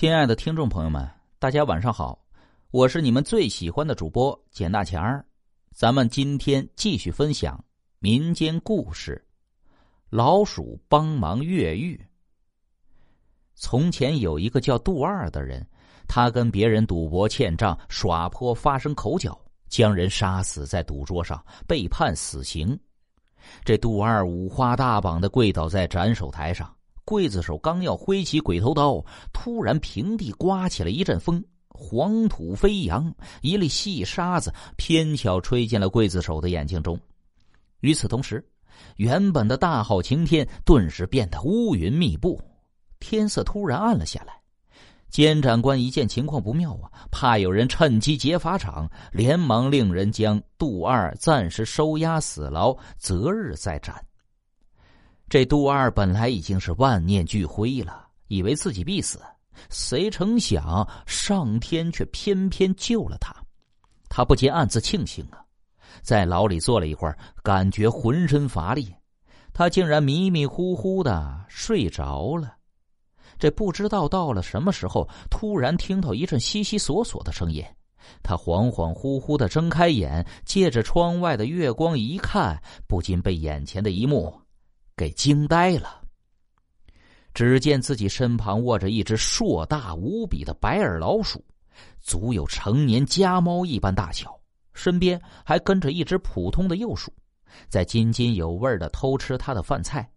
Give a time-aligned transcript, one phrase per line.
[0.00, 1.10] 亲爱的听众朋友们，
[1.40, 2.24] 大家晚上好，
[2.70, 5.26] 我是你们最喜欢的主播简大强儿。
[5.74, 7.64] 咱们今天继续分享
[7.98, 9.20] 民间故事：
[10.08, 12.00] 老鼠帮忙越狱。
[13.56, 15.66] 从前有一个叫杜二的人，
[16.06, 19.36] 他跟别人赌博欠账，耍泼发生口角，
[19.68, 22.78] 将人杀死在赌桌上，被判死刑。
[23.64, 26.72] 这杜二五花大绑的跪倒在斩首台上。
[27.08, 29.02] 刽子手刚要挥起鬼头刀，
[29.32, 37.00] 突然平地刮起了一阵风，黄土飞扬，一粒细沙子偏巧吹进了刽子手的眼睛中。
[37.80, 38.46] 与此同时，
[38.96, 42.38] 原本的大好晴天顿时变得乌云密布，
[43.00, 44.34] 天色突然暗了下来。
[45.08, 53.94] 监斩官一见情况不妙啊，怕有人趁机劫法场，连忙令人将杜二暂时收押死牢，择日再斩。
[55.28, 59.20] 这杜二本来已经是万念俱灰了，以为自己必死，
[59.68, 63.34] 谁成想上天却偏偏救了他。
[64.08, 65.44] 他不禁暗自庆幸啊，
[66.00, 68.90] 在牢里坐了一会儿，感觉浑身乏力，
[69.52, 72.54] 他竟然迷迷糊糊的睡着了。
[73.38, 77.62] 这不知道到了什么时候，突然听到一阵悉悉索索的声音，
[78.22, 84.34] 他恍恍惚惚的睁开眼，借着窗外的月光一看，不禁被眼前的一幕。
[84.98, 86.02] 给惊呆了。
[87.32, 91.42] 只见自己身旁卧着一只硕大无比的白耳老鼠，
[92.00, 94.36] 足有成年家猫一般大小，
[94.74, 97.12] 身边还跟着一只普通的幼鼠，
[97.68, 100.10] 在津津有味的偷吃他的饭菜。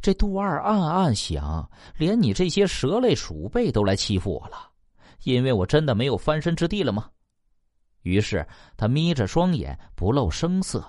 [0.00, 4.70] 这杜二暗暗想：连你这些蛇类鼠辈都来欺负我了，
[5.24, 7.10] 因为我真的没有翻身之地了吗？
[8.02, 10.84] 于是他眯着双眼，不露声色，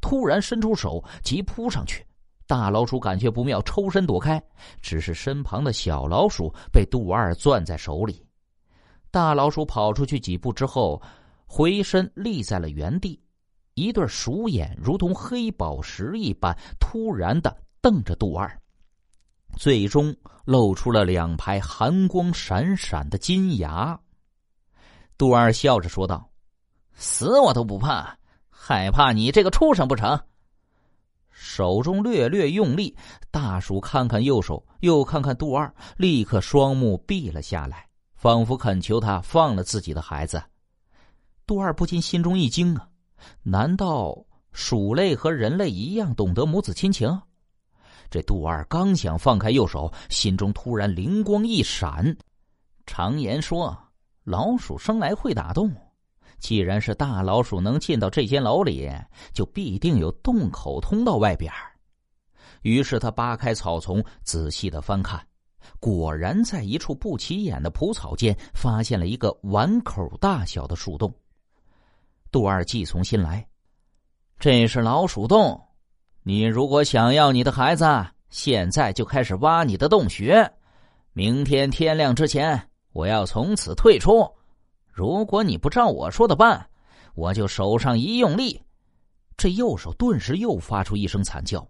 [0.00, 2.06] 突然伸出手，即扑上去。
[2.46, 4.42] 大老鼠感觉不妙，抽身躲开，
[4.82, 8.24] 只是身旁的小老鼠被杜二攥在手里。
[9.10, 11.00] 大老鼠跑出去几步之后，
[11.46, 13.18] 回身立在了原地，
[13.74, 18.60] 一对鼠眼如同黑宝石一般，突然的瞪着杜二，
[19.56, 20.14] 最终
[20.44, 23.98] 露出了两排寒光闪闪的金牙。
[25.16, 26.28] 杜二笑着说道
[26.92, 28.18] ：“死我都不怕，
[28.50, 30.20] 害怕你这个畜生不成？”
[31.44, 32.96] 手中略略用力，
[33.30, 40.42] 大鼠看看右手，又看看杜二，立刻双目闭了下来，仿佛恳求他放了自己的孩子。
[41.46, 42.88] 杜二不禁心中一惊啊！
[43.42, 44.16] 难道
[44.52, 47.20] 鼠类和人类一样懂得母子亲情？
[48.08, 52.16] 这杜二刚想放开右手，心中突然灵光一闪。
[52.86, 53.76] 常言说，
[54.24, 55.70] 老鼠生来会打洞。
[56.38, 58.90] 既然是大老鼠能进到这间牢里，
[59.32, 61.52] 就必定有洞口通到外边。
[62.62, 65.20] 于是他扒开草丛，仔细的翻看，
[65.78, 71.14] 果然在一处不起眼的蒲草间，发现了一个碗口大小的鼠洞。
[72.30, 73.46] 杜二计从心来，
[74.38, 75.60] 这是老鼠洞。
[76.22, 77.84] 你如果想要你的孩子，
[78.30, 80.50] 现在就开始挖你的洞穴。
[81.12, 82.60] 明天天亮之前，
[82.92, 84.26] 我要从此退出。
[84.94, 86.64] 如果你不照我说的办，
[87.16, 88.62] 我就手上一用力，
[89.36, 91.66] 这右手顿时又发出一声惨叫。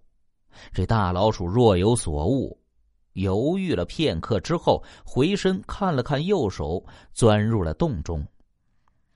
[0.75, 2.61] 这大老鼠若有所悟，
[3.15, 8.23] 犹豫了片刻之后，回身看了看右手，钻入了洞中。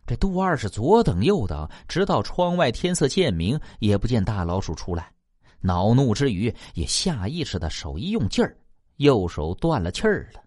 [0.07, 5.13] 这杜二是左等右等，直到窗外天色渐明，也不见大老鼠出来。
[5.61, 8.57] 恼怒之余，也下意识的手一用劲儿，
[8.97, 10.41] 右手断了气儿了。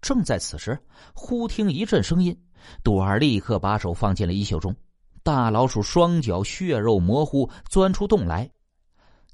[0.00, 0.78] 正在此时，
[1.14, 2.36] 忽听一阵声音。
[2.82, 4.74] 杜二立刻把手放进了衣袖中，
[5.22, 8.48] 大老鼠双脚血肉模糊，钻出洞来。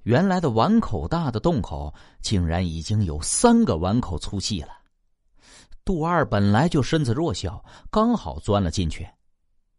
[0.05, 1.93] 原来的碗口大的洞口，
[2.23, 4.71] 竟然已经有三个碗口粗细了。
[5.85, 9.07] 杜二本来就身子弱小，刚好钻了进去。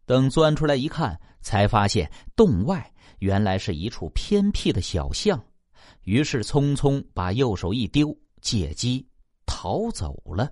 [0.06, 5.40] 等钻出来一看，才发现洞外原来是一处偏僻的小巷，
[6.04, 9.08] 于是匆匆把右手一丢，借机
[9.46, 10.52] 逃走了。